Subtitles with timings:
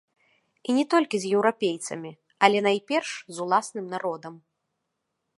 [0.71, 2.11] І не толькі з еўрапейцамі,
[2.47, 4.33] але найперш з уласным народам.